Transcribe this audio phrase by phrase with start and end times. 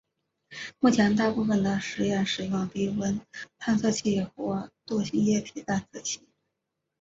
[0.79, 3.21] 目前大部分的实验使用低温
[3.59, 6.21] 探测器或惰性液体探测器。